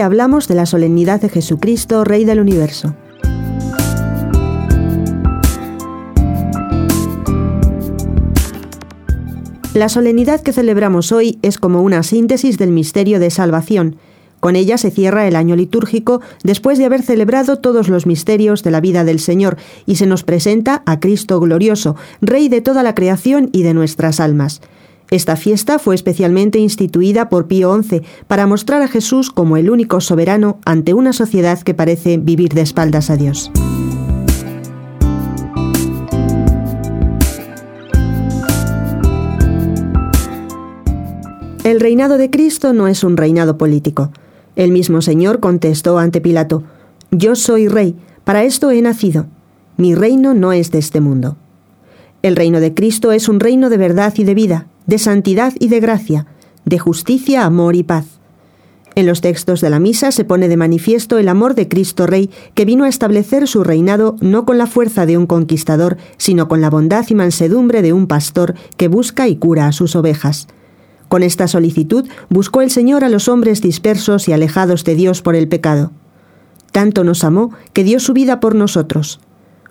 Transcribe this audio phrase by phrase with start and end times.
[0.00, 2.94] hablamos de la solemnidad de Jesucristo, Rey del Universo.
[9.72, 13.96] La solemnidad que celebramos hoy es como una síntesis del misterio de salvación.
[14.38, 18.70] Con ella se cierra el año litúrgico después de haber celebrado todos los misterios de
[18.70, 19.56] la vida del Señor
[19.86, 24.20] y se nos presenta a Cristo glorioso, Rey de toda la creación y de nuestras
[24.20, 24.60] almas.
[25.10, 30.00] Esta fiesta fue especialmente instituida por Pío XI para mostrar a Jesús como el único
[30.00, 33.50] soberano ante una sociedad que parece vivir de espaldas a Dios.
[41.64, 44.12] El reinado de Cristo no es un reinado político.
[44.54, 46.62] El mismo Señor contestó ante Pilato,
[47.10, 49.26] Yo soy rey, para esto he nacido.
[49.76, 51.36] Mi reino no es de este mundo.
[52.22, 55.68] El reino de Cristo es un reino de verdad y de vida, de santidad y
[55.68, 56.26] de gracia,
[56.64, 58.06] de justicia, amor y paz.
[58.96, 62.28] En los textos de la misa se pone de manifiesto el amor de Cristo Rey,
[62.54, 66.60] que vino a establecer su reinado no con la fuerza de un conquistador, sino con
[66.60, 70.48] la bondad y mansedumbre de un pastor que busca y cura a sus ovejas.
[71.06, 75.36] Con esta solicitud buscó el Señor a los hombres dispersos y alejados de Dios por
[75.36, 75.92] el pecado.
[76.72, 79.20] Tanto nos amó que dio su vida por nosotros.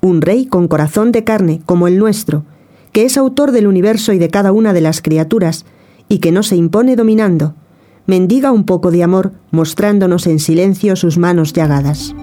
[0.00, 2.44] Un rey con corazón de carne, como el nuestro,
[2.92, 5.64] que es autor del universo y de cada una de las criaturas,
[6.08, 7.54] y que no se impone dominando,
[8.06, 12.14] mendiga un poco de amor, mostrándonos en silencio sus manos llagadas.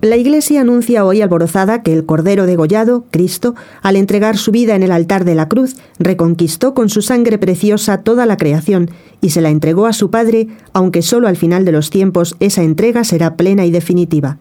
[0.00, 4.84] La Iglesia anuncia hoy alborozada que el Cordero degollado, Cristo, al entregar su vida en
[4.84, 9.40] el altar de la cruz, reconquistó con su sangre preciosa toda la creación y se
[9.40, 13.34] la entregó a su Padre, aunque solo al final de los tiempos esa entrega será
[13.34, 14.38] plena y definitiva.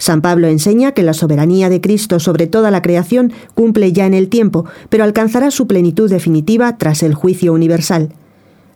[0.00, 4.14] San Pablo enseña que la soberanía de Cristo sobre toda la creación cumple ya en
[4.14, 8.08] el tiempo, pero alcanzará su plenitud definitiva tras el juicio universal.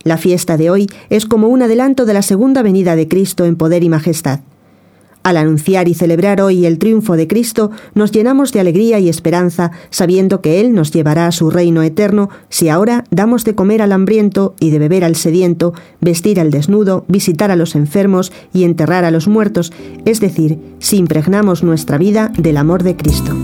[0.04, 3.56] La fiesta de hoy es como un adelanto de la segunda venida de Cristo en
[3.56, 4.38] poder y majestad.
[5.22, 9.70] Al anunciar y celebrar hoy el triunfo de Cristo, nos llenamos de alegría y esperanza,
[9.90, 13.92] sabiendo que Él nos llevará a su reino eterno si ahora damos de comer al
[13.92, 19.04] hambriento y de beber al sediento, vestir al desnudo, visitar a los enfermos y enterrar
[19.04, 19.72] a los muertos,
[20.04, 23.36] es decir, si impregnamos nuestra vida del amor de Cristo.